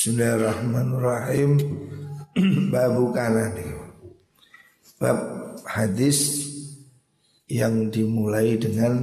Bismillahirrahmanirrahim. 0.00 1.60
Babu 2.72 3.12
kanani. 3.12 3.68
Bab 4.96 5.20
hadis 5.68 6.48
yang 7.44 7.92
dimulai 7.92 8.56
dengan 8.56 8.96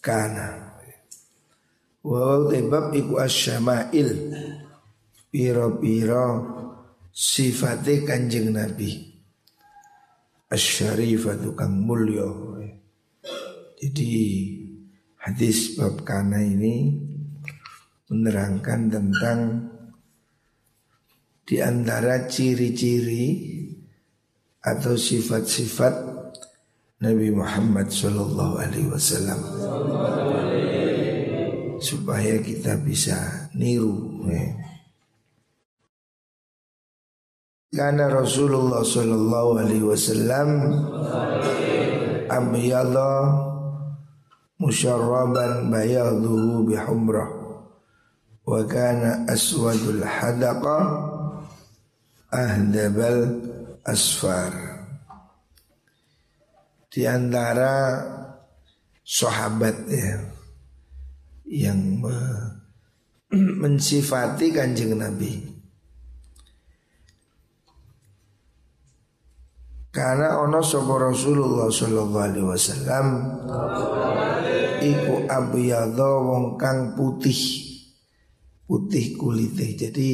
kana. 0.00 0.80
Wa 2.00 2.40
bab 2.72 2.88
iku 2.96 3.20
asyama'il. 3.20 4.32
Piro-piro 5.28 6.24
sifate 7.12 8.08
kanjeng 8.08 8.56
Nabi. 8.56 8.96
Asyarifatu 10.48 11.52
kang 11.52 11.84
mulyo. 11.84 12.56
Jadi 13.76 14.08
hadis 15.20 15.76
bab 15.76 16.00
kana 16.00 16.40
ini 16.40 16.96
menerangkan 18.08 18.88
tentang 18.88 19.69
di 21.50 21.58
antara 21.58 22.30
ciri-ciri 22.30 23.58
atau 24.62 24.94
sifat-sifat 24.94 25.94
Nabi 27.02 27.34
Muhammad 27.34 27.90
Shallallahu 27.90 28.54
Alaihi 28.62 28.86
Wasallam 28.86 29.40
supaya 31.82 32.38
kita 32.38 32.78
bisa 32.78 33.50
niru. 33.58 34.22
Ya. 34.30 34.46
Karena 37.74 38.06
Rasulullah 38.14 38.86
Shallallahu 38.86 39.50
Alaihi 39.58 39.82
Wasallam 39.90 40.50
Abiyallah 42.30 43.18
musyarraban 44.62 45.66
bayaduhu 45.66 46.62
bihumrah 46.62 47.26
wa 48.46 48.60
kana 48.70 49.26
aswadul 49.26 49.98
hadaqa 50.06 51.18
ahdabal 52.30 53.42
asfar. 53.84 54.54
Di 56.90 57.06
antara 57.06 58.02
sahabat 59.06 59.86
ya 59.86 60.18
yang 61.50 62.02
mensifati 63.62 64.54
kanjeng 64.54 64.94
Nabi. 64.98 65.60
Karena 69.90 70.38
ono 70.38 70.62
sapa 70.62 71.10
Rasulullah 71.10 71.66
sallallahu 71.66 72.22
alaihi 72.30 72.46
wasallam 72.46 73.06
iku 74.78 75.26
abyadha 75.26 76.10
wong 76.22 76.54
kang 76.54 76.94
putih 76.94 77.66
putih 78.70 79.18
kulitnya. 79.18 79.90
Jadi 79.90 80.10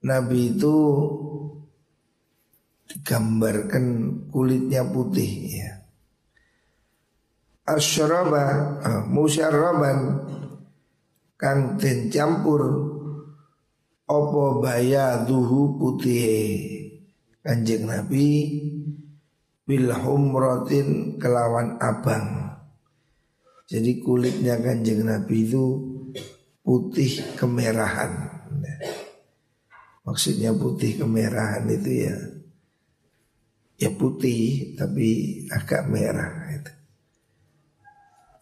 Nabi 0.00 0.56
itu 0.56 0.76
digambarkan 2.88 3.84
kulitnya 4.32 4.82
putih 4.88 5.32
ya. 5.60 5.70
Asyaraba 7.68 8.44
uh, 8.82 9.02
musyaraban 9.06 9.98
kang 11.38 11.76
den 11.78 12.10
campur 12.10 12.62
opo 14.10 14.58
baya 14.58 15.22
duhu 15.22 15.78
putih 15.78 16.26
kanjeng 17.46 17.86
Nabi 17.86 18.26
bil 19.62 19.86
humratin 19.94 21.20
kelawan 21.20 21.78
abang. 21.78 22.58
Jadi 23.70 24.02
kulitnya 24.02 24.58
kanjeng 24.58 25.06
Nabi 25.06 25.46
itu 25.46 25.64
putih 26.66 27.38
kemerahan. 27.38 28.29
Maksudnya 30.04 30.50
putih 30.56 30.96
kemerahan 30.96 31.68
itu 31.68 31.90
ya 32.08 32.16
Ya 33.80 33.88
putih 33.96 34.76
tapi 34.76 35.40
agak 35.48 35.88
merah 35.88 36.52
itu. 36.52 36.72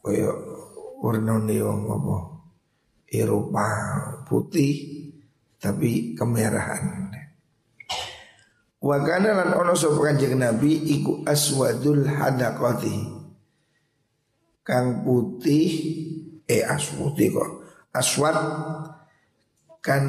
Kayak 0.02 0.34
warna 0.98 1.38
neon 1.38 1.86
apa 1.86 2.16
Eropa 3.06 3.66
putih 4.26 4.74
tapi 5.62 6.18
kemerahan. 6.18 7.14
Wakana 8.82 9.30
lan 9.30 9.50
ono 9.58 9.78
sapa 9.78 10.10
Kanjeng 10.10 10.42
Nabi 10.42 10.74
iku 10.98 11.22
aswadul 11.22 12.02
hadaqati. 12.02 12.98
Kang 14.66 15.06
putih 15.06 15.70
eh 16.50 16.66
aswati 16.66 17.26
kok. 17.30 17.50
Aswad 17.94 18.38
kan 19.82 20.02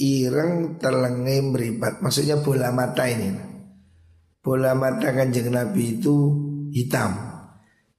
ireng 0.00 0.78
telenge 0.80 1.36
meripat. 1.42 2.00
Maksudnya 2.00 2.40
bola 2.40 2.72
mata 2.72 3.04
ini. 3.08 3.32
Bola 4.42 4.72
mata 4.74 5.12
kanjeng 5.12 5.52
Nabi 5.52 5.98
itu 6.00 6.16
hitam. 6.72 7.14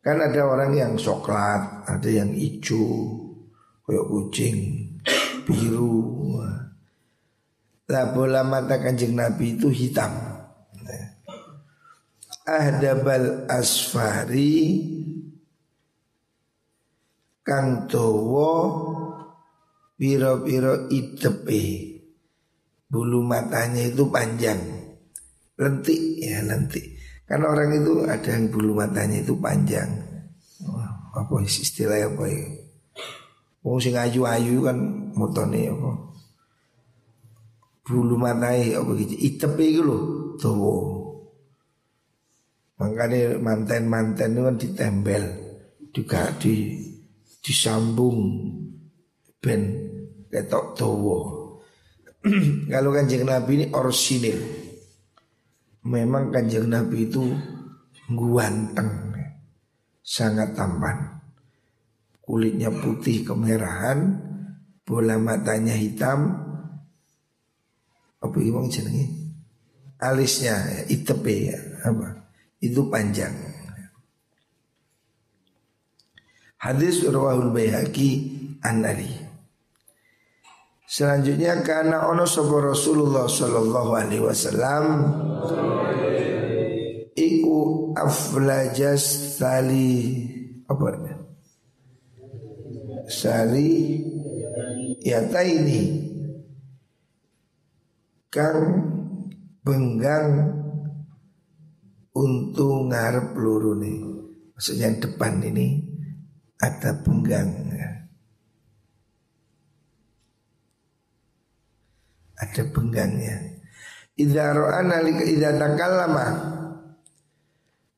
Kan 0.04 0.20
ada 0.20 0.44
orang 0.44 0.76
yang 0.76 0.92
coklat, 1.00 1.88
ada 1.88 2.10
yang 2.12 2.36
hijau, 2.36 3.24
kayak 3.88 4.06
kucing, 4.12 4.58
biru. 5.48 6.36
Lah 7.88 8.06
bola 8.12 8.44
mata 8.44 8.80
kanjeng 8.84 9.16
Nabi 9.16 9.56
itu 9.56 9.72
hitam. 9.72 10.12
Ahdabal 12.44 13.48
asfari 13.48 14.84
kang 17.40 17.88
towo 17.88 18.52
Piro-piro 19.94 20.90
itepe. 20.90 21.62
Bulu 22.90 23.26
matanya 23.26 23.90
itu 23.90 24.06
panjang. 24.10 24.60
Lentik 25.58 26.02
ya 26.22 26.42
lentik. 26.46 26.98
Karena 27.26 27.50
orang 27.50 27.70
itu 27.78 28.06
ada 28.06 28.30
yang 28.30 28.50
bulu 28.54 28.78
matanya 28.78 29.22
itu 29.22 29.34
panjang. 29.38 29.90
Wah, 30.66 30.92
Apa 31.18 31.42
istilah 31.46 32.10
apa 32.10 32.24
ya? 32.30 32.46
Wong 33.64 33.80
sing 33.80 33.96
ayu-ayu 33.96 34.66
kan 34.66 34.78
motone 35.16 35.72
apa? 35.72 35.92
Bulu 37.86 38.16
matanya 38.20 38.82
apa 38.82 38.92
gitu. 38.98 39.14
Itepe 39.18 39.64
itu 39.64 39.82
loh 39.84 40.04
Tuh 40.40 41.04
Makanya 42.80 43.38
manten-manten 43.38 44.34
itu 44.34 44.42
kan 44.42 44.56
ditembel 44.58 45.24
Juga 45.94 46.32
di 46.42 46.80
disambung 47.44 48.40
ben 49.44 49.83
ketok 50.34 50.74
towo. 50.74 51.20
Kalau 52.74 52.90
kanjeng 52.90 53.30
Nabi 53.30 53.52
ini 53.62 53.66
orsinil. 53.70 54.40
Memang 55.86 56.34
kanjeng 56.34 56.72
Nabi 56.72 57.06
itu 57.06 57.22
guanteng, 58.08 59.14
sangat 60.00 60.56
tampan. 60.56 61.20
Kulitnya 62.24 62.72
putih 62.72 63.28
kemerahan, 63.28 64.16
bola 64.88 65.20
matanya 65.20 65.76
hitam. 65.76 66.40
Apa 68.24 68.38
itu 68.40 68.56
jenenge? 68.72 69.12
Alisnya 70.00 70.88
itepe 70.88 71.52
ya, 71.52 71.60
apa? 71.84 72.32
Itu 72.64 72.88
panjang. 72.88 73.36
Hadis 76.64 77.04
Rawahul 77.04 77.52
Bayhaqi 77.52 78.10
An-Nari 78.64 79.23
Selanjutnya 80.94 81.66
karena 81.66 82.06
ono 82.06 82.22
sapa 82.22 82.70
Rasulullah 82.70 83.26
sallallahu 83.26 83.98
alaihi 83.98 84.22
wasallam 84.22 84.86
iku 87.18 87.90
aflajas 87.98 89.34
tali 89.42 90.22
apa? 90.70 91.18
Sali 93.10 94.06
ini 95.42 95.82
kang 98.30 98.62
benggang 99.66 100.30
untuk 102.14 102.94
ngarep 102.94 103.34
nih 103.82 103.98
maksudnya 104.54 104.94
depan 105.02 105.42
ini 105.42 105.90
ada 106.62 107.02
penggang 107.02 107.50
ada 112.44 112.64
penggangnya. 112.68 113.64
Idza 114.20 114.52
ra'a 114.52 114.84
nalika 114.84 115.24
idza 115.24 115.56
takallama. 115.56 116.28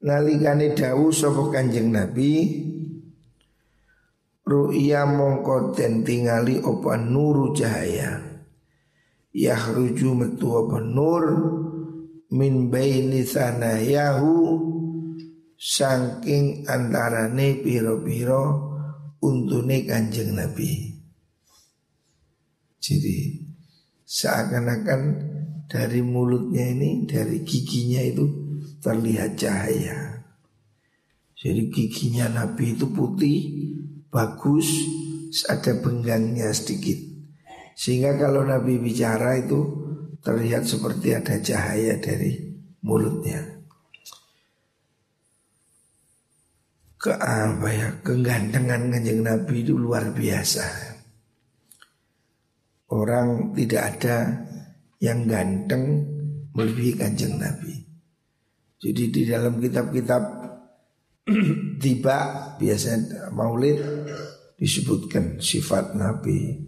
Nalikane 0.06 0.78
dawuh 0.78 1.10
sapa 1.10 1.50
Kanjeng 1.50 1.90
Nabi 1.90 2.62
ru'ya 4.46 5.10
mongko 5.10 5.74
den 5.74 6.06
tingali 6.06 6.62
apa 6.62 6.94
nuru 7.02 7.58
cahaya. 7.58 8.22
Yahruju 9.34 10.10
metu 10.14 10.48
apa 10.62 10.78
nur 10.80 11.26
min 12.32 12.70
baini 12.70 13.26
sanayahu 13.26 14.32
saking 15.58 16.70
antarane 16.70 17.60
piro-piro 17.66 18.44
untune 19.20 19.90
Kanjeng 19.90 20.38
Nabi. 20.38 20.94
Jadi 22.78 23.45
seakan-akan 24.06 25.02
dari 25.66 26.06
mulutnya 26.06 26.70
ini 26.70 27.10
dari 27.10 27.42
giginya 27.42 28.02
itu 28.06 28.26
terlihat 28.80 29.34
cahaya. 29.34 30.22
Jadi 31.36 31.70
giginya 31.74 32.30
Nabi 32.32 32.78
itu 32.78 32.90
putih, 32.90 33.38
bagus, 34.08 34.70
ada 35.50 35.78
benggangnya 35.78 36.54
sedikit. 36.54 36.98
Sehingga 37.76 38.16
kalau 38.16 38.48
Nabi 38.48 38.80
bicara 38.80 39.36
itu 39.42 39.60
terlihat 40.24 40.64
seperti 40.64 41.12
ada 41.14 41.36
cahaya 41.42 42.00
dari 42.00 42.56
mulutnya. 42.82 43.42
Ke 46.96 47.14
apa 47.14 47.70
ya, 47.70 47.88
kegantengan 48.02 48.90
kanjeng 48.90 49.22
Nabi 49.22 49.62
itu 49.62 49.78
luar 49.78 50.10
biasa. 50.16 50.95
Orang 52.86 53.58
tidak 53.58 53.98
ada 53.98 54.46
yang 55.02 55.26
ganteng 55.26 56.06
melebihi 56.54 56.94
kanjeng 57.02 57.42
Nabi. 57.42 57.82
Jadi 58.78 59.04
di 59.10 59.22
dalam 59.26 59.58
kitab-kitab 59.58 60.24
tiba 61.84 62.18
biasanya 62.62 63.34
maulid 63.34 63.82
disebutkan 64.56 65.42
sifat 65.42 65.98
Nabi 65.98 66.62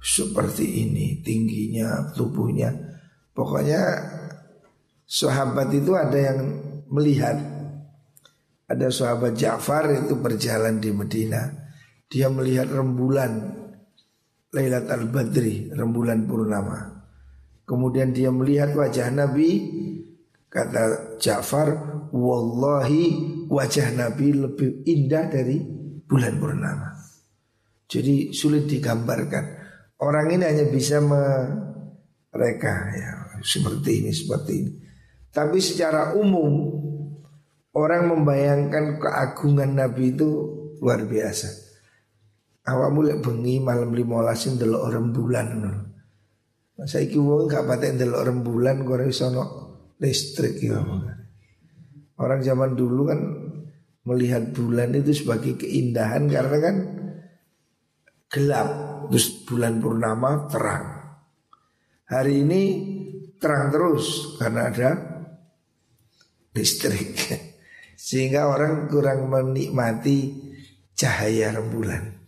seperti 0.00 0.88
ini 0.88 1.20
tingginya 1.20 2.16
tubuhnya. 2.16 2.72
Pokoknya 3.36 3.80
sahabat 5.04 5.68
itu 5.76 5.92
ada 5.92 6.16
yang 6.16 6.40
melihat. 6.88 7.36
Ada 8.70 8.86
sahabat 8.88 9.34
Ja'far 9.34 9.90
itu 9.92 10.14
berjalan 10.16 10.78
di 10.78 10.94
Medina. 10.94 11.42
Dia 12.06 12.30
melihat 12.30 12.70
rembulan 12.70 13.59
Lailat 14.50 14.90
al-Badri 14.90 15.70
rembulan 15.70 16.26
purnama 16.26 17.00
kemudian 17.70 18.10
dia 18.10 18.34
melihat 18.34 18.74
wajah 18.74 19.14
Nabi 19.14 19.50
kata 20.50 21.14
Ja'far 21.22 21.68
wallahi 22.10 23.02
wajah 23.46 23.94
Nabi 23.94 24.34
lebih 24.34 24.82
indah 24.82 25.30
dari 25.30 25.62
bulan 26.10 26.42
purnama. 26.42 26.98
Jadi 27.86 28.34
sulit 28.34 28.66
digambarkan. 28.66 29.62
Orang 30.02 30.34
ini 30.34 30.42
hanya 30.42 30.66
bisa 30.66 30.98
mereka 30.98 32.74
ya 32.90 33.10
seperti 33.38 34.02
ini 34.02 34.10
seperti 34.10 34.52
ini. 34.58 34.72
Tapi 35.30 35.58
secara 35.62 36.18
umum 36.18 36.74
orang 37.78 38.10
membayangkan 38.10 38.98
keagungan 38.98 39.78
Nabi 39.78 40.18
itu 40.18 40.28
luar 40.82 41.06
biasa. 41.06 41.69
Awak 42.60 42.90
mulai 42.92 43.16
bengi 43.18 43.56
malam 43.56 43.96
lima 43.96 44.20
lasin 44.20 44.60
delok 44.60 44.92
rembulan. 44.92 45.48
Saya 46.84 47.04
iki 47.04 47.16
wong 47.16 47.48
gak 47.48 47.64
patek 47.68 47.96
delok 47.96 48.24
rembulan 48.28 48.84
kok 48.84 49.00
iso 49.04 49.26
listrik 50.00 50.60
ya. 50.60 50.80
Orang 52.20 52.40
zaman 52.44 52.76
dulu 52.76 53.08
kan 53.08 53.20
melihat 54.04 54.52
bulan 54.52 54.92
itu 54.96 55.24
sebagai 55.24 55.60
keindahan 55.60 56.28
karena 56.28 56.56
kan 56.60 56.76
gelap 58.28 58.68
terus 59.08 59.44
bulan 59.48 59.80
purnama 59.80 60.48
terang. 60.48 60.86
Hari 62.08 62.44
ini 62.44 62.62
terang 63.40 63.72
terus 63.72 64.36
karena 64.36 64.68
ada 64.68 64.90
listrik. 66.52 67.16
Sehingga 68.10 68.48
orang 68.48 68.88
kurang 68.88 69.28
menikmati 69.28 70.32
cahaya 70.96 71.56
rembulan. 71.56 72.19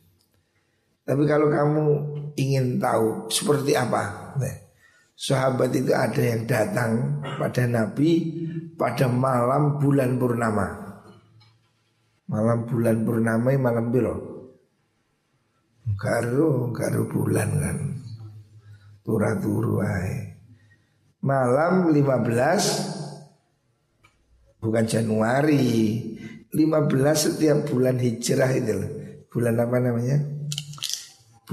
Tapi 1.03 1.27
kalau 1.27 1.51
kamu 1.51 1.85
ingin 2.39 2.79
tahu 2.79 3.27
seperti 3.27 3.75
apa, 3.75 4.35
nah, 4.39 4.57
sahabat 5.19 5.75
itu 5.75 5.91
ada 5.91 6.23
yang 6.23 6.47
datang 6.47 7.19
pada 7.39 7.67
Nabi 7.67 8.11
pada 8.79 9.11
malam 9.11 9.83
bulan 9.83 10.15
purnama. 10.19 10.79
Malam 12.31 12.65
bulan 12.65 13.05
purnama 13.05 13.53
malam 13.59 13.93
biro. 13.93 14.17
Garu, 15.99 16.71
garu 16.71 17.11
bulan 17.11 17.51
kan. 17.59 17.79
Turu-turu 19.03 19.83
Malam 21.23 21.91
15 21.91 24.63
bukan 24.63 24.87
Januari. 24.87 25.99
15 26.53 26.93
setiap 27.17 27.65
bulan 27.67 27.99
hijrah 27.99 28.53
itu 28.55 28.79
Bulan 29.33 29.57
apa 29.59 29.81
namanya? 29.81 30.32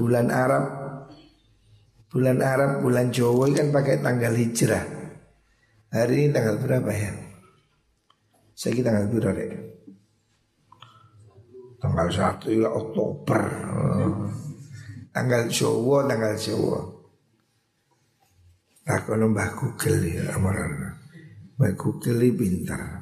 Bulan 0.00 0.32
Arab 0.32 0.80
Bulan 2.10 2.42
Arab, 2.42 2.82
bulan 2.82 3.14
Jawa 3.14 3.46
kan 3.54 3.70
pakai 3.70 4.02
tanggal 4.02 4.34
hijrah. 4.34 4.82
Hari 5.94 6.26
ini 6.26 6.34
tanggal 6.34 6.58
berapa 6.58 6.90
ya? 6.90 7.14
Saya 8.50 8.74
kira 8.74 8.90
tanggal 8.90 9.06
berapa 9.14 9.38
deh? 9.38 9.62
Tanggal 11.78 12.08
satu 12.10 12.50
ya 12.50 12.66
Oktober. 12.66 13.42
Tanggal 15.14 15.46
Jawa, 15.54 16.10
tanggal 16.10 16.34
Jawa. 16.34 16.78
Aku 18.90 19.14
kalau 19.14 19.30
Mbah 19.30 19.50
Google 19.54 20.02
ya 20.02 20.34
amaran. 20.34 20.98
Mbah 21.62 21.72
Google 21.78 22.26
pintar. 22.34 22.99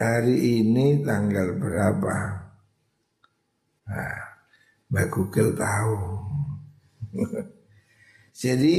Hari 0.00 0.64
ini 0.64 1.04
tanggal 1.04 1.60
berapa? 1.60 2.16
Nah, 3.84 4.16
Mbak 4.88 5.06
Google 5.12 5.52
tahu. 5.52 5.96
Jadi 8.40 8.76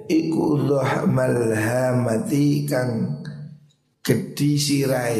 iku 0.10 0.66
dhahmal 0.66 1.54
hamati 1.54 2.66
kang 2.66 3.22
gedi 4.02 4.58
sirai 4.58 5.20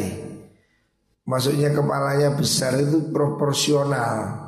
Maksudnya 1.22 1.70
kepalanya 1.70 2.34
besar 2.34 2.74
itu 2.82 3.14
proporsional 3.14 4.42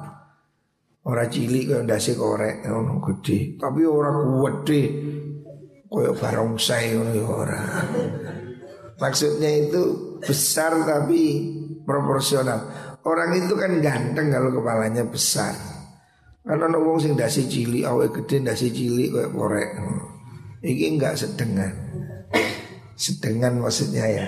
Orang 1.05 1.29
cilik 1.29 1.69
kaya 1.69 1.85
ndase 1.85 2.17
korek 2.17 2.65
ngono 2.65 2.97
gede, 3.05 3.61
tapi 3.61 3.85
orang 3.85 4.41
gede 4.41 4.83
kaya 5.85 6.17
barongsai 6.17 6.97
ngono 6.97 7.13
ya 7.13 7.27
ora. 7.29 7.61
Maksudnya 8.97 9.69
itu 9.69 9.83
besar 10.25 10.73
tapi 10.89 11.45
proporsional. 11.85 12.73
Orang 13.05 13.37
itu 13.37 13.53
kan 13.53 13.85
ganteng 13.85 14.33
kalau 14.33 14.49
kepalanya 14.49 15.05
besar. 15.05 15.53
Karena 16.41 16.73
wong 16.73 16.97
sing 16.97 17.13
dasi 17.13 17.53
cilik, 17.53 17.85
awe 17.85 18.09
gede 18.09 18.41
dasi 18.41 18.73
cilik 18.73 19.13
kaya 19.13 19.29
korek. 19.29 19.71
Iki 20.65 20.97
enggak 20.97 21.21
sedengan. 21.21 21.73
Sedengan 22.97 23.61
maksudnya 23.61 24.09
ya. 24.09 24.27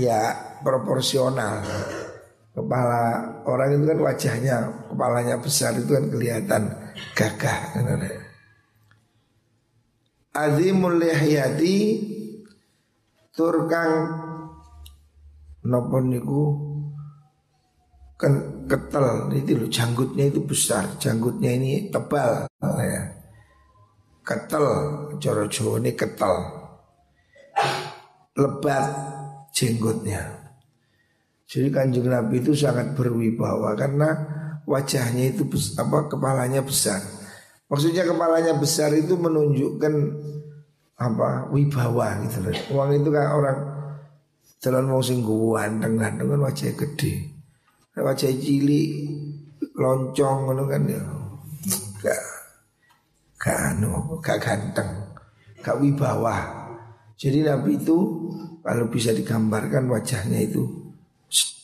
Ya 0.00 0.20
proporsional. 0.64 1.60
Kepala 2.52 3.32
orang 3.48 3.80
itu 3.80 3.84
kan 3.88 3.98
wajahnya 4.04 4.56
Kepalanya 4.92 5.40
besar 5.40 5.72
itu 5.72 5.88
kan 5.88 6.04
kelihatan 6.12 6.62
gagah 7.16 7.80
Azimul 10.36 11.00
lihyati 11.00 11.76
Turkang 13.32 13.92
Nopo 15.64 15.96
niku 16.04 16.44
ketel 18.68 19.34
itu 19.34 19.58
loh 19.58 19.66
janggutnya 19.66 20.30
itu 20.30 20.44
besar 20.46 20.86
janggutnya 21.00 21.58
ini 21.58 21.90
tebal 21.90 22.46
ya 22.62 23.02
ketel 24.22 24.66
coro 25.18 25.44
Jawa 25.50 25.78
ini 25.82 25.92
ketel 25.94 26.34
lebat 28.38 28.86
jenggotnya 29.52 30.42
jadi 31.52 31.68
kanjeng 31.68 32.08
Nabi 32.08 32.40
itu 32.40 32.56
sangat 32.56 32.96
berwibawa 32.96 33.76
karena 33.76 34.08
wajahnya 34.64 35.36
itu 35.36 35.44
apa 35.76 36.08
kepalanya 36.08 36.64
besar. 36.64 36.96
Maksudnya 37.68 38.08
kepalanya 38.08 38.56
besar 38.56 38.88
itu 38.96 39.20
menunjukkan 39.20 39.94
apa 40.96 41.52
wibawa 41.52 42.24
gitu 42.24 42.40
loh. 42.40 42.56
Uang 42.72 42.90
itu 42.96 43.08
kan 43.12 43.36
orang 43.36 43.58
jalan 44.64 44.88
mau 44.88 45.04
singguan 45.04 45.76
dengan 45.76 46.16
dengan 46.16 46.48
wajah 46.48 46.72
gede. 46.72 47.36
Wajah 48.00 48.32
cilik 48.32 48.88
loncong 49.76 50.48
ngono 50.48 50.64
kan 50.64 50.88
ya. 50.88 51.04
Gak 53.42 53.58
anu, 53.74 54.22
gak 54.22 54.38
ganteng, 54.38 55.10
gak 55.58 55.82
wibawa. 55.82 56.62
Jadi 57.18 57.42
Nabi 57.42 57.74
itu 57.74 57.98
kalau 58.62 58.86
bisa 58.86 59.10
digambarkan 59.10 59.90
wajahnya 59.90 60.38
itu 60.46 60.62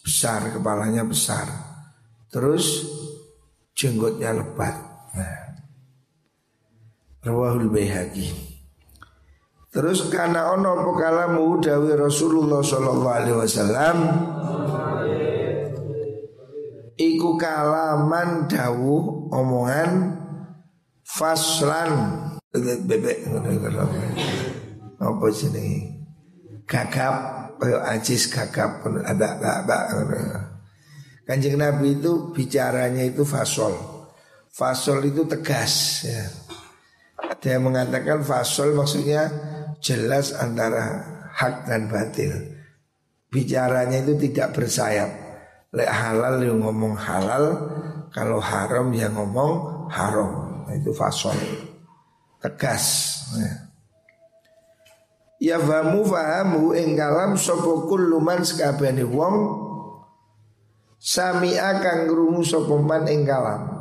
besar, 0.03 0.51
kepalanya 0.51 1.07
besar. 1.07 1.47
Terus 2.27 2.83
jenggotnya 3.79 4.35
lebat. 4.35 4.75
Nah. 5.15 5.49
Rawahul 7.23 7.71
Baihaqi. 7.71 8.59
Terus 9.69 10.11
karena 10.11 10.51
ono 10.57 10.81
pokalamu 10.83 11.63
dawi 11.63 11.95
Rasulullah 11.95 12.65
sallallahu 12.65 13.15
alaihi 13.15 13.39
wasallam 13.39 13.97
iku 16.99 17.39
kalaman 17.39 18.49
dawu 18.51 19.29
omongan 19.31 20.19
faslan 21.09 21.91
bebek 22.53 23.25
apa 24.99 25.27
sini 25.33 25.97
gagap 26.69 27.17
kayak 27.57 27.83
ajis 27.97 28.29
gagap 28.29 28.85
ada 28.85 29.41
ada 29.41 29.77
Kanjeng 31.29 31.61
Nabi 31.61 32.00
itu 32.00 32.33
bicaranya 32.33 33.05
itu 33.05 33.21
fasol. 33.21 33.77
Fasol 34.49 35.12
itu 35.12 35.29
tegas 35.29 36.00
ya. 36.09 36.25
Ada 37.21 37.61
yang 37.61 37.69
mengatakan 37.69 38.25
fasol 38.25 38.73
maksudnya 38.73 39.29
jelas 39.77 40.33
antara 40.33 41.05
hak 41.37 41.69
dan 41.69 41.93
batil. 41.93 42.33
Bicaranya 43.29 44.00
itu 44.00 44.17
tidak 44.17 44.57
bersayap. 44.57 45.12
Lek 45.69 45.93
halal 45.93 46.41
yang 46.41 46.65
ngomong 46.65 46.97
halal, 46.97 47.45
kalau 48.09 48.41
haram 48.41 48.88
yang 48.97 49.12
ngomong 49.12 49.85
haram. 49.93 50.48
Itu 50.77 50.93
fasol. 50.93 51.37
Tegas. 52.43 52.85
Ya. 55.39 55.57
Famu 55.63 56.03
fahamu 56.03 56.75
ing 56.75 56.99
kalam 56.99 57.39
sapa 57.39 57.87
kullu 57.87 58.19
man 58.19 58.43
sakabehane 58.43 59.07
wong 59.07 59.37
sami 60.99 61.55
akan 61.55 62.11
ngrungu 62.11 62.43
sapa 62.43 62.75
man 62.83 63.07
ing 63.07 63.23
kalam. 63.23 63.79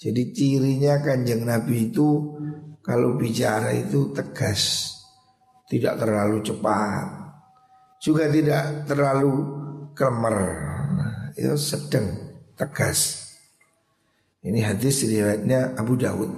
Jadi 0.00 0.32
cirinya 0.32 1.00
kanjeng 1.04 1.44
Nabi 1.44 1.92
itu 1.92 2.36
kalau 2.80 3.20
bicara 3.20 3.76
itu 3.76 4.16
tegas, 4.16 4.96
tidak 5.68 6.00
terlalu 6.00 6.40
cepat, 6.40 7.04
juga 8.00 8.32
tidak 8.32 8.88
terlalu 8.88 9.32
klemer, 9.92 10.40
itu 11.36 11.52
sedang 11.60 12.16
tegas. 12.56 13.29
Ini 14.40 14.60
hadis 14.64 15.04
riwayatnya 15.04 15.76
Abu 15.76 16.00
Dawud. 16.00 16.32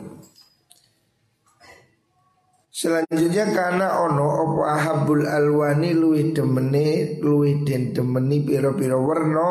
Selanjutnya 2.73 3.47
karena 3.54 4.02
ono 4.02 4.26
opo 4.42 4.61
ahabul 4.66 5.23
alwani 5.23 5.94
luwih 5.94 6.35
demene 6.35 7.21
luwih 7.23 7.62
den 7.62 7.94
demeni 7.94 8.42
pira-pira 8.42 8.99
warna 8.99 9.49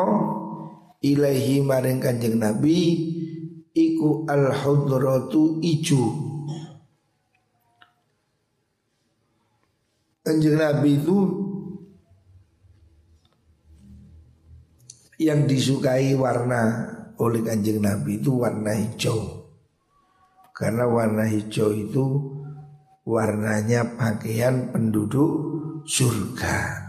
ilahi 1.00 1.64
maring 1.64 1.96
Kanjeng 1.96 2.36
Nabi 2.36 2.78
iku 3.72 4.28
al 4.28 4.52
hudratu 4.52 5.56
ijo. 5.64 6.12
Kanjeng 10.20 10.60
Nabi 10.60 11.00
itu 11.00 11.18
yang 15.16 15.48
disukai 15.48 16.12
warna 16.12 17.01
oleh 17.22 17.46
Kanjeng 17.46 17.78
Nabi 17.78 18.18
itu 18.18 18.34
warna 18.34 18.74
hijau. 18.74 19.46
Karena 20.50 20.90
warna 20.90 21.30
hijau 21.30 21.70
itu 21.70 22.02
warnanya 23.06 23.94
pakaian 23.94 24.74
penduduk 24.74 25.30
surga. 25.86 26.82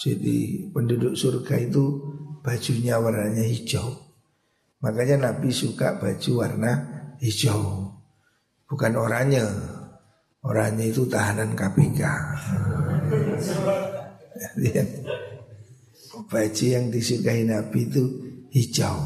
Jadi 0.00 0.64
penduduk 0.72 1.12
surga 1.12 1.60
itu 1.60 2.00
bajunya 2.40 2.96
warnanya 2.96 3.44
hijau. 3.44 4.16
Makanya 4.80 5.28
Nabi 5.28 5.52
suka 5.52 6.00
baju 6.00 6.40
warna 6.40 6.72
hijau. 7.20 7.92
Bukan 8.64 8.96
oranye. 8.96 9.44
Oranye 10.40 10.88
itu 10.88 11.04
tahanan 11.04 11.52
KPK. 11.52 12.00
baju 16.30 16.64
yang 16.64 16.88
disukai 16.88 17.44
Nabi 17.44 17.90
itu 17.90 18.29
hijau. 18.50 18.98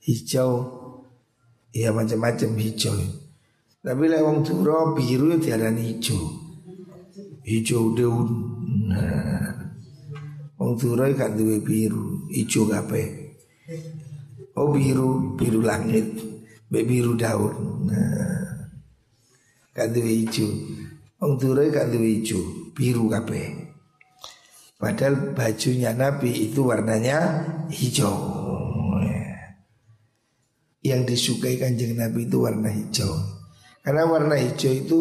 Hijau 0.00 0.50
ya 1.74 1.92
macam-macam 1.92 2.50
hijau. 2.56 2.96
Tapi 3.78 4.04
lek 4.10 4.22
wong 4.24 4.42
Turo 4.42 4.94
biru 4.96 5.34
ya 5.34 5.36
diarani 5.38 5.82
hijau. 5.94 6.22
Hijau 7.44 7.94
daun. 7.94 8.28
Nah. 8.90 9.54
Wong 10.58 10.74
Turo 10.74 11.06
kan 11.14 11.38
duwe 11.38 11.62
biru, 11.62 12.26
hijau 12.34 12.66
kabeh. 12.66 13.30
Oh 14.58 14.74
biru, 14.74 15.38
biru 15.38 15.62
langit, 15.62 16.18
be 16.66 16.82
biru 16.82 17.14
daun. 17.14 17.86
Nah. 17.86 18.66
Kan 19.70 19.94
duwe 19.94 20.26
hijau. 20.26 20.50
Wong 21.22 21.38
Turo 21.38 21.62
kan 21.70 21.94
duwe 21.94 22.18
hijau, 22.18 22.72
biru 22.74 23.06
kabeh. 23.06 23.67
Padahal 24.78 25.34
bajunya 25.34 25.90
Nabi 25.90 26.50
itu 26.50 26.62
warnanya 26.62 27.42
hijau. 27.66 28.14
Yang 30.78 31.00
disukai 31.10 31.58
kanjeng 31.58 31.98
Nabi 31.98 32.30
itu 32.30 32.38
warna 32.46 32.70
hijau. 32.70 33.10
Karena 33.82 34.06
warna 34.06 34.38
hijau 34.38 34.70
itu 34.70 34.98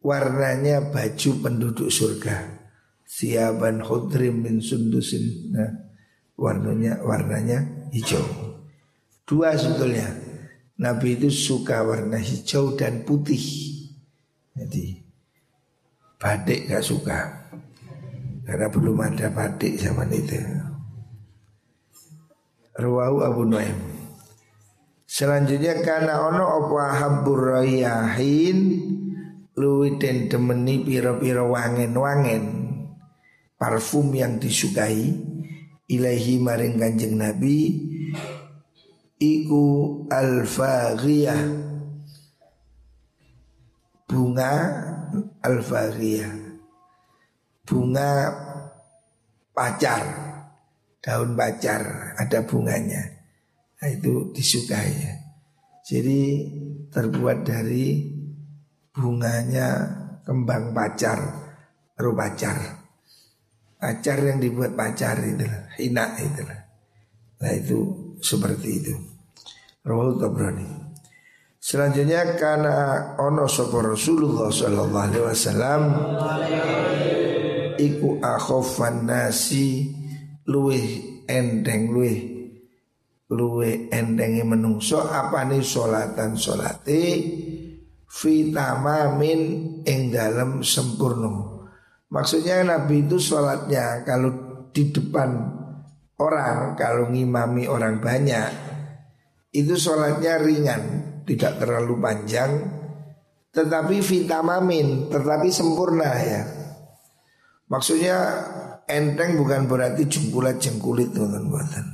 warnanya 0.00 0.88
baju 0.88 1.30
penduduk 1.44 1.92
surga. 1.92 2.56
Siaban 3.04 3.84
khudrim 3.84 4.40
min 4.40 4.64
sundusin. 4.64 5.52
Nah, 5.52 5.70
warnanya 6.40 7.04
warnanya 7.04 7.92
hijau. 7.92 8.24
Dua 9.28 9.52
sebetulnya. 9.60 10.08
Nabi 10.76 11.20
itu 11.20 11.28
suka 11.28 11.84
warna 11.84 12.16
hijau 12.16 12.76
dan 12.80 13.04
putih. 13.04 13.44
Jadi 14.56 15.04
batik 16.16 16.68
gak 16.72 16.84
suka. 16.84 17.45
Karena 18.46 18.70
belum 18.70 18.96
ada 19.02 19.26
batik 19.34 19.74
zaman 19.74 20.06
itu. 20.14 20.38
Rawahu 22.78 23.26
Abu 23.26 23.42
Nuaim. 23.42 23.74
Selanjutnya 25.06 25.82
karena 25.82 26.22
ono 26.30 26.44
apa 26.44 26.82
habur 27.02 27.58
rayahin 27.58 28.58
luwih 29.56 29.96
den 29.96 30.28
demeni 30.28 30.84
pira-pira 30.84 31.40
wangen-wangen 31.40 32.44
parfum 33.56 34.12
yang 34.12 34.36
disukai 34.36 35.16
ilahi 35.88 36.36
maring 36.36 36.76
Kanjeng 36.76 37.16
Nabi 37.16 37.72
iku 39.16 39.64
al 40.12 40.44
bunga 44.04 44.54
al 45.40 45.58
bunga 47.66 48.30
pacar 49.50 50.02
daun 51.06 51.38
pacar 51.38 52.14
ada 52.18 52.42
bunganya. 52.42 53.02
Nah, 53.78 53.88
itu 53.92 54.34
disukai 54.34 54.90
ya. 54.90 55.14
Jadi 55.86 56.20
terbuat 56.90 57.46
dari 57.46 58.10
bunganya 58.90 59.86
kembang 60.26 60.74
pacar 60.74 61.18
ru 61.94 62.10
pacar. 62.10 62.58
Pacar 63.78 64.18
yang 64.18 64.42
dibuat 64.42 64.74
pacar 64.74 65.20
itu 65.22 65.46
hina 65.78 66.16
itu 66.18 66.42
nah 67.36 67.52
itu 67.52 67.78
seperti 68.24 68.80
itu. 68.80 68.94
Rawal 69.84 70.16
Tabrani. 70.16 70.86
Selanjutnya 71.60 72.34
karena 72.40 72.76
ono 73.20 73.44
sopo 73.44 73.84
Rasulullah 73.84 74.48
Sallallahu 74.48 75.06
Alaihi 75.12 75.24
Wasallam 75.28 75.82
iku 77.78 78.18
akhofan 78.20 79.06
nasi 79.06 79.92
luweh 80.48 81.22
endeng 81.28 81.92
luweh 81.92 82.18
luweh 83.32 83.90
endengi 83.90 84.46
menungso 84.46 85.02
apa 85.02 85.42
nih 85.42 85.62
solatan 85.62 86.38
solate 86.38 87.02
fitamamin 88.06 89.40
ing 89.82 90.00
dalam 90.14 90.62
sempurno 90.62 91.66
maksudnya 92.08 92.62
Nabi 92.62 93.02
itu 93.04 93.18
sholatnya 93.18 94.06
kalau 94.06 94.30
di 94.70 94.94
depan 94.94 95.30
orang 96.22 96.78
kalau 96.78 97.10
ngimami 97.10 97.66
orang 97.66 97.98
banyak 97.98 98.50
itu 99.50 99.74
sholatnya 99.74 100.38
ringan 100.38 100.82
tidak 101.26 101.58
terlalu 101.58 101.98
panjang 101.98 102.52
tetapi 103.50 103.98
vitamamin 103.98 105.10
tetapi 105.10 105.48
sempurna 105.50 106.10
ya 106.14 106.55
Maksudnya 107.66 108.16
enteng 108.86 109.34
bukan 109.42 109.66
berarti 109.66 110.06
jengkulat 110.06 110.62
jengkulit 110.62 111.10
teman 111.10 111.50
buatan. 111.50 111.86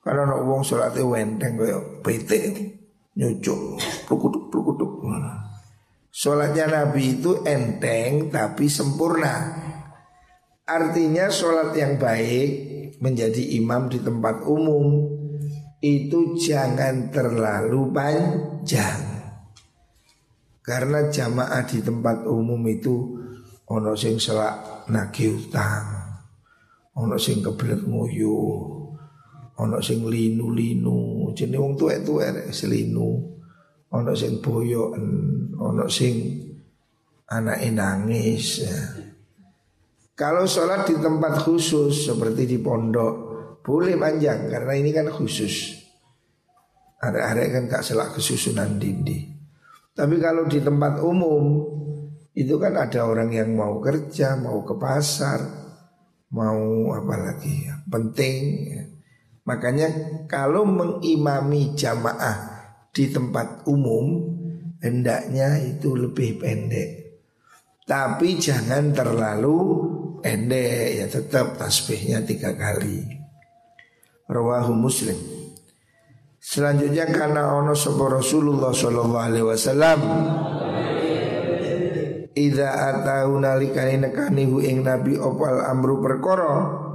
Karena 0.00 0.28
nak 0.28 0.40
uang 0.44 0.64
sholatnya 0.64 1.04
enteng 1.20 1.60
kayak 1.60 2.04
PT 2.04 2.30
nyucuk, 3.16 3.80
plukutuk 4.08 4.48
plukutuk. 4.48 5.04
Sholatnya 6.10 6.66
Nabi 6.68 7.20
itu 7.20 7.44
enteng 7.44 8.32
tapi 8.32 8.68
sempurna. 8.68 9.56
Artinya 10.66 11.28
sholat 11.32 11.74
yang 11.76 11.96
baik 12.00 12.48
menjadi 13.00 13.58
imam 13.60 13.88
di 13.88 13.98
tempat 13.98 14.44
umum 14.44 15.08
itu 15.80 16.36
jangan 16.36 17.08
terlalu 17.08 17.88
panjang. 17.92 19.00
Karena 20.60 21.08
jamaah 21.08 21.64
di 21.64 21.80
tempat 21.80 22.28
umum 22.28 22.60
itu 22.68 23.19
ono 23.70 23.94
sing 23.94 24.18
selak 24.18 24.86
nagih 24.90 25.38
utang. 25.38 25.86
Ono 26.98 27.16
sing 27.16 27.38
kebelet 27.38 27.86
nguyu. 27.86 28.38
Ono 29.62 29.78
sing 29.78 30.02
linu-linu. 30.02 31.30
Jenenge 31.32 31.62
wong 31.62 31.74
tuwek-tuwek 31.78 32.50
selinu. 32.50 33.10
Ono 33.90 34.12
sing 34.14 34.42
boyoken, 34.42 35.06
ono 35.58 35.86
sing 35.86 36.14
anake 37.30 37.70
nangis. 37.70 38.66
Ya. 38.66 38.78
Kalau 40.18 40.44
sholat 40.44 40.84
di 40.84 41.00
tempat 41.00 41.42
khusus 41.46 42.10
seperti 42.10 42.44
di 42.44 42.58
pondok 42.60 43.14
boleh 43.64 43.96
panjang 43.96 44.50
karena 44.50 44.72
ini 44.76 44.90
kan 44.92 45.08
khusus. 45.08 45.78
Ada-ada 47.00 47.48
kan 47.48 47.64
gak 47.64 47.80
selak 47.80 48.12
kesusunan 48.12 48.76
dindi. 48.76 49.24
Tapi 49.96 50.20
kalau 50.20 50.44
di 50.44 50.60
tempat 50.60 51.00
umum 51.00 51.44
itu 52.34 52.54
kan 52.62 52.78
ada 52.78 53.06
orang 53.06 53.34
yang 53.34 53.52
mau 53.58 53.82
kerja, 53.82 54.38
mau 54.38 54.62
ke 54.62 54.74
pasar, 54.78 55.40
mau 56.30 56.94
apa 56.94 57.14
lagi 57.18 57.66
ya, 57.66 57.74
penting. 57.90 58.38
Ya. 58.70 58.84
Makanya 59.50 59.88
kalau 60.30 60.62
mengimami 60.62 61.74
jamaah 61.74 62.38
di 62.94 63.10
tempat 63.10 63.66
umum 63.66 64.38
hendaknya 64.78 65.58
itu 65.58 65.94
lebih 65.98 66.38
pendek. 66.38 66.90
Tapi 67.82 68.38
jangan 68.38 68.94
terlalu 68.94 69.58
pendek 70.22 71.02
ya 71.02 71.06
tetap 71.10 71.58
tasbihnya 71.58 72.22
tiga 72.22 72.54
kali. 72.54 73.02
Rawahu 74.30 74.78
Muslim. 74.78 75.18
Selanjutnya 76.40 77.04
karena 77.10 77.52
ono 77.52 77.74
Rasulullah 78.08 78.70
Shallallahu 78.70 79.18
Alaihi 79.18 79.46
Wasallam 79.50 80.00
Ida 82.40 82.96
atau 82.96 83.36
nalikani 83.36 84.00
nekani 84.00 84.48
hu 84.48 84.64
ing 84.64 84.80
nabi 84.80 85.20
opal 85.20 85.60
amru 85.60 86.00
perkoro 86.00 86.88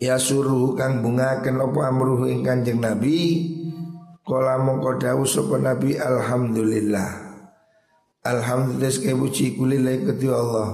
Ya 0.00 0.16
suruh 0.16 0.72
kang 0.80 1.04
bungaken 1.04 1.60
opo 1.60 1.84
amru 1.84 2.24
ing 2.24 2.40
kanjeng 2.40 2.80
nabi? 2.80 3.52
Kala 4.24 4.56
mongko 4.56 4.96
dawuh 4.96 5.28
sapa 5.28 5.60
nabi 5.60 6.00
alhamdulillah. 6.00 7.28
Alhamdulillah 8.24 8.88
sekali 8.88 9.20
puji 9.20 9.46
kulilai 9.60 10.00
kedua 10.08 10.34
Allah. 10.40 10.70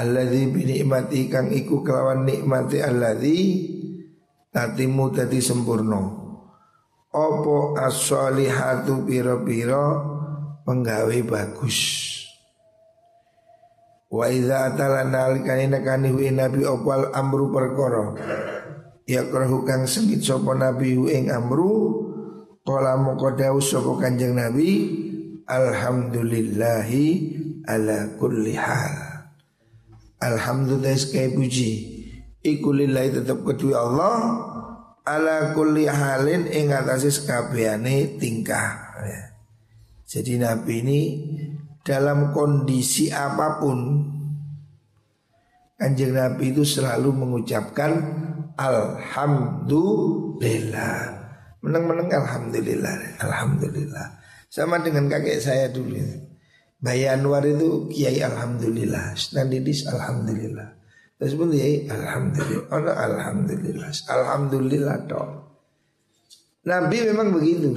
Alladzi 0.00 0.48
bi 0.48 0.64
nikmati 0.64 1.28
kang 1.28 1.52
iku 1.52 1.84
kelawan 1.84 2.24
nikmati 2.24 2.80
alladzi 2.80 3.38
tatimu 4.48 5.12
tadi 5.12 5.36
sempurna. 5.36 6.00
Opo 7.12 7.76
as-solihatu 7.76 9.04
piro-piro 9.04 10.11
penggawe 10.66 11.18
bagus. 11.26 11.78
Wa 14.12 14.28
idza 14.28 14.68
atala 14.68 15.08
nalikane 15.08 15.72
nekani 15.72 16.12
hu 16.12 16.20
nabi 16.28 16.68
opal 16.68 17.08
amru 17.16 17.48
perkara. 17.48 18.12
Ya 19.08 19.24
krahu 19.26 19.64
kang 19.64 19.88
sengit 19.88 20.22
sapa 20.22 20.52
nabi 20.52 20.94
hu 20.94 21.08
ing 21.08 21.32
amru 21.32 22.04
qala 22.62 23.00
moko 23.00 23.32
dawuh 23.34 23.64
sapa 23.64 23.98
Kanjeng 23.98 24.36
Nabi 24.38 24.70
alhamdulillahi 25.48 27.04
ala 27.66 28.12
kulli 28.20 28.54
hal. 28.54 29.12
Alhamdulillah 30.22 30.94
sekali 30.94 31.34
puji 31.34 31.72
Iku 32.46 32.70
lillahi 32.70 33.10
tetap 33.10 33.42
kedua 33.42 33.90
Allah 33.90 34.18
Ala 35.02 35.50
kulli 35.50 35.90
halin 35.90 36.46
ing 36.46 36.70
atase 36.70 37.10
sekabehane 37.10 38.22
tingkah 38.22 39.02
ya. 39.02 39.31
Jadi 40.12 40.36
Nabi 40.36 40.84
ini 40.84 41.00
dalam 41.80 42.36
kondisi 42.36 43.08
apa 43.08 43.56
pun 43.56 44.04
Kanjeng 45.80 46.12
Nabi 46.12 46.52
itu 46.52 46.68
selalu 46.68 47.16
mengucapkan 47.16 47.96
Alhamdulillah. 48.60 51.16
Menang-menang 51.64 52.12
Alhamdulillah 52.12 53.24
Alhamdulillah. 53.24 54.20
Sama 54.52 54.84
dengan 54.84 55.08
kakek 55.08 55.40
saya 55.40 55.72
dulu 55.72 55.96
Bayanwar 56.76 57.48
itu 57.48 57.88
Kiai 57.88 58.20
Alhamdulillah 58.20 59.16
Standidis 59.16 59.88
Alhamdulillah. 59.88 60.76
Terus 61.16 61.40
pun 61.40 61.56
Kiai 61.56 61.88
Alhamdulillah 61.88 62.68
oh, 62.68 62.84
Alhamdulillah. 62.84 63.88
Alhamdulillah 64.12 65.08
toh 65.08 65.56
Nabi 66.68 67.00
memang 67.10 67.32
begitu 67.32 67.74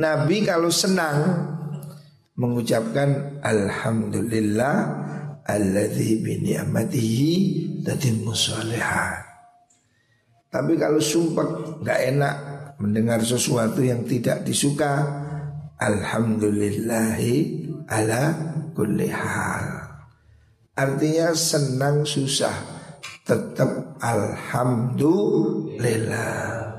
Nabi 0.00 0.48
kalau 0.48 0.72
senang 0.72 1.44
mengucapkan 2.40 3.36
alhamdulillah 3.44 4.76
alladzi 5.44 6.24
bi 6.24 6.40
ni'matihi 6.40 7.32
tatimmu 7.84 8.32
shalihat. 8.32 9.28
Tapi 10.48 10.80
kalau 10.80 10.96
sumpah 10.98 11.78
nggak 11.84 12.00
enak 12.16 12.34
mendengar 12.80 13.20
sesuatu 13.20 13.84
yang 13.84 14.08
tidak 14.08 14.40
disuka, 14.42 15.04
alhamdulillahi 15.76 17.68
ala 17.86 18.34
kulli 18.72 19.12
hal. 19.12 19.84
Artinya 20.74 21.36
senang 21.36 22.08
susah 22.08 22.56
tetap 23.28 24.00
alhamdulillah. 24.00 26.72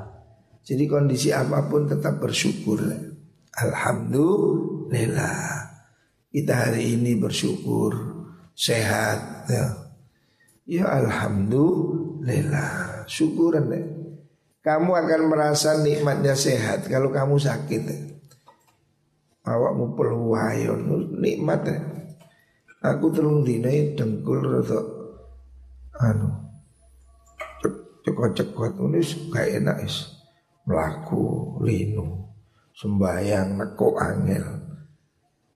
Jadi 0.65 0.89
kondisi 0.89 1.29
apa 1.29 1.69
pun 1.69 1.85
tetap 1.85 2.17
bersyukur. 2.17 3.10
Alhamdulillah. 3.57 5.67
Kita 6.31 6.71
hari 6.71 6.95
ini 6.95 7.19
bersyukur 7.19 7.91
Sehat 8.55 9.51
ya, 9.51 9.67
ya 10.63 10.87
Alhamdulillah. 10.87 13.03
Syukuran 13.11 13.67
deh 13.67 13.83
Kamu 14.63 14.95
akan 14.95 15.21
merasa 15.27 15.75
nikmatnya 15.83 16.37
sehat 16.37 16.87
Kalau 16.87 17.11
kamu 17.11 17.35
sakit 17.35 17.81
ya. 17.83 17.99
Awakmu 19.51 19.99
peluhayon 19.99 20.87
Nikmat 21.19 21.61
ya. 21.67 21.79
Aku 22.87 23.11
terung 23.11 23.43
dinai 23.43 23.91
dengkul 23.97 24.39
rotok 24.39 24.85
Anu 25.99 26.41
cekot-cekot 28.01 28.81
nulis 28.81 29.29
gak 29.29 29.61
enak 29.61 29.85
is 29.85 30.09
melaku 30.65 31.53
linu 31.61 32.20
sembayang 32.81 33.61
neko 33.61 33.93
angel. 34.01 34.45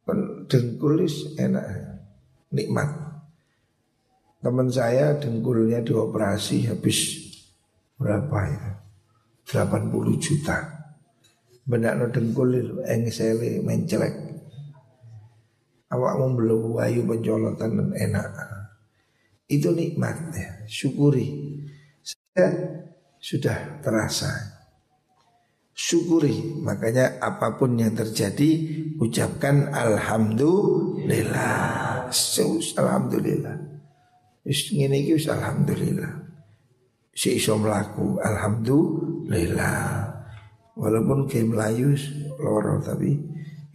Kan 0.05 0.45
dengkul 0.45 1.01
is 1.01 1.33
enak. 1.41 1.65
Nikmat. 2.53 2.89
Teman 4.45 4.69
saya 4.69 5.17
dengkulnya 5.17 5.81
dioperasi 5.81 6.69
habis 6.69 7.17
berapa 7.97 8.39
ya? 8.45 8.65
80 9.49 9.89
juta. 10.21 10.57
Benak 11.65 11.97
no 11.97 12.05
dengkul 12.13 12.53
engsele 12.85 13.65
mencelek 13.65 14.13
awakmu 15.89 16.37
belum 16.37 16.61
wayu 16.77 17.01
pencolotan 17.09 17.89
enak. 17.97 18.29
Itu 19.49 19.73
nikmat 19.73 20.29
ya 20.37 20.49
syukuri. 20.69 21.57
Saya 22.05 22.53
sudah 23.17 23.81
terasa 23.81 24.54
syukuri. 25.75 26.63
Makanya 26.63 27.19
apa 27.19 27.59
pun 27.59 27.75
yang 27.75 27.91
terjadi 27.91 28.79
ucapkan 28.97 29.75
alhamdulillah. 29.75 32.07
Alhamdulillah. 32.79 33.55
Wis 34.47 34.71
ngene 34.71 35.03
iki 35.03 35.19
alhamdulillah. 35.27 36.23
Si 37.11 37.35
iso 37.35 37.59
mlaku 37.59 38.23
alhamdulillah. 38.23 40.15
Walaupun 40.75 41.23
ke 41.27 41.43
Melayu 41.43 41.95
loro 42.39 42.79
tapi 42.79 43.19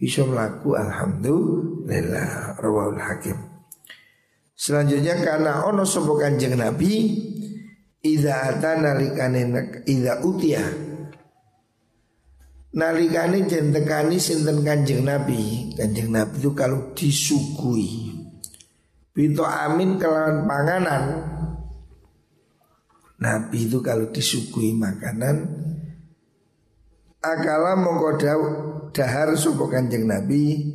iso 0.01 0.25
mlaku 0.25 0.73
alhamdulillah. 0.73 2.57
Rawal 2.57 2.97
hakim. 2.97 3.37
Selanjutnya 4.57 5.21
karena 5.25 5.65
ono 5.65 5.85
sapa 5.85 6.13
kanjeng 6.21 6.53
nabi 6.53 7.17
Iza 8.01 8.49
ata 8.49 8.81
nalikane 8.81 9.45
Iza 9.85 10.25
utia 10.25 10.65
Nalikane 12.71 13.43
jentekani 13.51 14.15
sinten 14.15 14.63
kanjeng 14.63 15.03
Nabi? 15.03 15.75
Kanjeng 15.75 16.07
Nabi 16.07 16.39
itu 16.39 16.55
kalau 16.55 16.95
disugui 16.95 18.15
Bintu 19.11 19.43
amin 19.43 19.99
kelawan 19.99 20.47
panganan 20.47 21.03
Nabi 23.19 23.67
itu 23.67 23.83
kalau 23.83 24.07
disugui 24.15 24.71
makanan 24.71 25.51
Akala 27.21 27.75
mongko 27.77 28.17
dahar 28.95 29.35
suku 29.35 29.67
kanjeng 29.69 30.09
Nabi? 30.09 30.73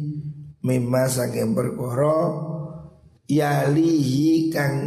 Mima 0.62 1.10
saking 1.10 1.56
perkoro 1.56 2.20
Yalihi 3.26 4.54
kang 4.54 4.78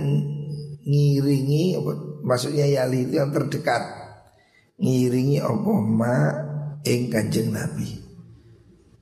ngiringi 0.87 1.75
maksudnya 2.23 2.63
yali 2.63 3.03
itu 3.03 3.19
yang 3.19 3.35
terdekat. 3.35 3.83
Ngiringi 4.79 5.43
ma 5.83 6.47
ing 6.89 7.13
kanjeng 7.13 7.53
Nabi. 7.53 8.01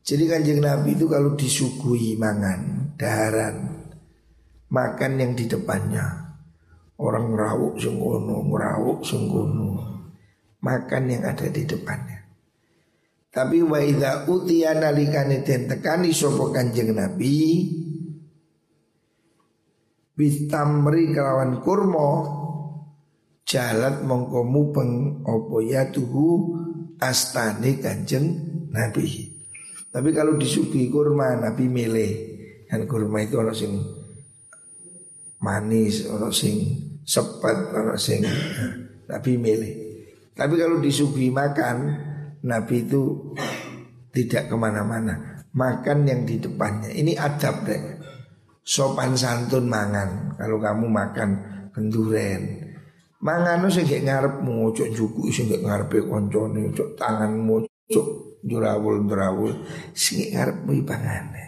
Jadi 0.04 0.23
kanjeng 0.28 0.60
Nabi 0.60 1.00
itu 1.00 1.08
kalau 1.08 1.39
disuguhi 1.39 2.19
mangan, 2.19 2.91
daharan, 3.00 3.88
makan 4.67 5.12
yang 5.19 5.32
di 5.36 5.47
depannya. 5.47 6.36
Orang 7.00 7.32
ngerawuk 7.32 7.80
sungkono, 7.80 8.43
ngerawuk 8.52 9.00
sungkono. 9.06 9.69
Makan 10.60 11.04
yang 11.08 11.23
ada 11.23 11.45
di 11.47 11.63
depannya. 11.63 12.19
Tapi 13.32 13.62
wa 13.62 13.78
idza 13.78 14.26
utiya 14.26 14.73
nalikane 14.73 15.45
den 15.45 15.69
tekani 15.69 16.10
sapa 16.10 16.50
kanjeng 16.50 16.97
Nabi 16.97 17.69
bitamri 20.17 21.13
kelawan 21.13 21.62
kurma 21.62 22.10
jalat 23.45 24.02
mongko 24.02 24.41
mupeng 24.41 25.21
opo 25.21 25.62
ya 25.62 25.86
tuhu 25.93 26.58
astane 27.01 27.79
kanjeng 27.81 28.25
Nabi. 28.73 29.33
Tapi 29.89 30.10
kalau 30.13 30.38
disuguhi 30.38 30.91
kurma 30.91 31.38
Nabi 31.38 31.65
milih. 31.65 32.12
Kan 32.67 32.83
kurma 32.83 33.23
itu 33.23 33.39
orang 33.39 33.55
sing 33.55 33.79
manis, 35.39 36.03
orang 36.12 36.36
sing 36.36 36.55
sepet, 37.07 37.57
orang 37.71 37.95
sing 37.95 38.27
Nabi 39.07 39.31
milih. 39.39 39.73
Tapi 40.36 40.53
kalau 40.60 40.83
disuguhi 40.83 41.31
makan 41.31 41.77
Nabi 42.43 42.83
itu 42.83 43.33
tidak 44.12 44.51
ke 44.51 44.55
mana-mana. 44.60 45.47
Makan 45.55 46.05
yang 46.05 46.21
di 46.27 46.38
depannya. 46.38 46.91
Ini 46.93 47.17
adab 47.17 47.65
deh 47.65 47.81
Sopan 48.67 49.15
santun 49.15 49.71
mangan. 49.71 50.36
Kalau 50.36 50.60
kamu 50.60 50.91
makan 50.91 51.29
kenduren 51.71 52.66
Mangano 53.17 53.65
sing 53.65 53.89
gek 53.89 54.06
ngarepmu, 54.06 54.77
cok 54.77 54.89
juku 54.93 55.34
sing 55.34 55.49
gek 55.49 55.65
ngarepe 55.65 56.06
koncone, 56.06 56.69
cok 56.69 56.93
tanganmu, 57.01 57.65
cok 57.89 58.08
jurawul 58.45 59.01
jurawul 59.10 59.51
sing 59.97 60.21
gek 60.21 60.32
ngarepmu 60.38 60.71
ipangane. 60.86 61.45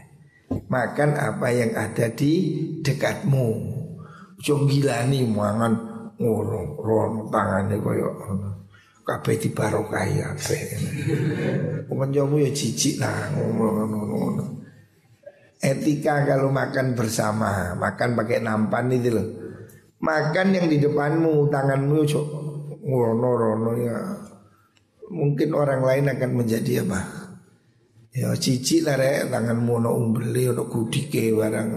Makan 0.49 1.10
apa 1.13 1.47
yang 1.53 1.77
ada 1.77 2.10
di 2.10 2.58
dekatmu. 2.82 3.77
Cok 4.41 4.60
gilani 4.65 5.29
mangan 5.29 5.73
ngono, 6.17 6.82
rono 6.82 7.29
tangane 7.29 7.77
koyo 7.77 8.17
ngono. 8.17 8.49
Kabeh 9.05 9.38
dibarokahi 9.38 10.25
kabeh. 10.25 10.62
Kancamu 11.86 12.36
ya 12.41 12.49
jijik 12.49 12.97
lah 12.97 13.29
ngono-ngono. 13.34 14.58
Etika 15.62 16.25
kalau 16.25 16.49
makan 16.49 16.97
bersama, 16.97 17.77
makan 17.77 18.15
pakai 18.17 18.41
nampan 18.41 18.89
itu 18.95 19.10
loh 19.13 19.48
Makan 19.99 20.47
yang 20.55 20.67
di 20.71 20.79
depanmu, 20.79 21.51
tanganmu 21.51 21.99
ngono 22.88 23.29
rono 23.35 23.71
ya. 23.75 23.97
Mungkin 25.09 25.49
orang 25.51 25.81
lain 25.83 26.05
akan 26.15 26.31
menjadi 26.39 26.88
apa? 26.88 26.99
Ya 28.09 28.33
cici 28.33 28.81
lah 28.81 28.97
rek 28.97 29.29
tanganmu 29.29 29.85
no 29.85 29.93
umbeli 29.93 30.49
no 30.49 30.65
kudike 30.65 31.35
barang. 31.35 31.69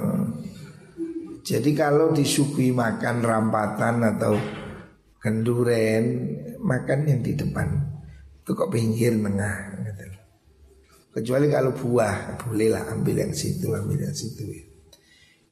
Jadi 1.42 1.70
kalau 1.74 2.14
disuguhi 2.14 2.70
makan 2.70 3.20
rampatan 3.20 4.06
atau 4.06 4.38
kenduren, 5.18 6.04
makan 6.62 6.98
yang 7.10 7.20
di 7.20 7.34
depan. 7.34 7.68
Itu 8.42 8.54
kok 8.54 8.70
pinggir 8.70 9.18
tengah 9.18 9.54
gitu. 9.82 10.04
Kecuali 11.12 11.46
kalau 11.52 11.76
buah, 11.76 12.40
bolehlah 12.40 12.88
ambil 12.96 13.28
yang 13.28 13.34
situ, 13.36 13.68
ambil 13.68 14.08
yang 14.08 14.16
situ 14.16 14.48
ya. 14.48 14.71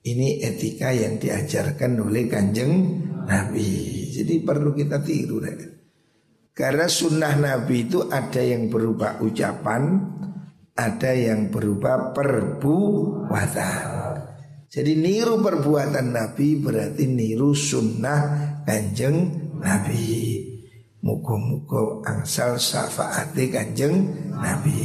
Ini 0.00 0.40
etika 0.40 0.96
yang 0.96 1.20
diajarkan 1.20 2.00
oleh 2.00 2.24
kanjeng 2.24 3.04
Nabi. 3.28 3.68
Jadi 4.08 4.40
perlu 4.40 4.72
kita 4.72 5.04
tiru 5.04 5.44
deh. 5.44 5.60
Karena 6.56 6.88
sunnah 6.88 7.36
Nabi 7.36 7.84
itu 7.84 8.08
ada 8.08 8.40
yang 8.40 8.72
berupa 8.72 9.20
ucapan 9.20 10.16
Ada 10.80 11.12
yang 11.12 11.52
berupa 11.52 12.16
perbuatan. 12.16 13.84
Jadi 14.72 14.96
niru 14.96 15.44
perbuatan 15.44 16.08
Nabi 16.08 16.56
berarti 16.56 17.04
niru 17.04 17.52
sunnah 17.52 18.56
kanjeng 18.64 19.28
Nabi. 19.60 20.40
Muka-muka 21.04 22.00
angsal 22.08 22.56
syafaati 22.56 23.52
kanjeng 23.52 24.08
Nabi 24.32 24.80